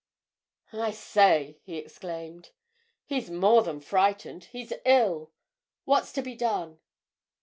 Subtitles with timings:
[0.73, 2.49] "I say!" he exclaimed.
[3.05, 5.31] "He's more than frightened—he's ill!
[5.85, 6.79] What's to be done?"